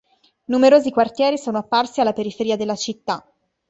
[0.47, 3.23] Numerosi quartieri sono apparsi alla periferia della città.